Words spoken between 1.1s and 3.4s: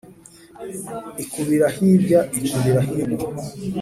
Ikubira hirya ikubira hino,